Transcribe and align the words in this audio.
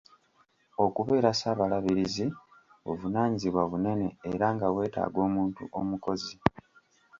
Okubeera 0.85 1.29
Ssaabalabirizi 1.33 2.25
buvunaanyizibwa 2.85 3.61
bunene 3.71 4.07
era 4.33 4.47
nga 4.55 4.67
bwetaaga 4.73 5.19
omuntu 5.27 5.63
omukozi. 5.79 6.35